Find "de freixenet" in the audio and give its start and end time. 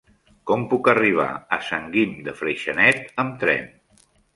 2.31-3.09